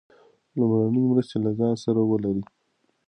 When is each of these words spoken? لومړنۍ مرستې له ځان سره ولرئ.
لومړنۍ 0.57 1.01
مرستې 1.11 1.37
له 1.45 1.51
ځان 1.59 1.73
سره 1.83 1.99
ولرئ. 2.09 2.41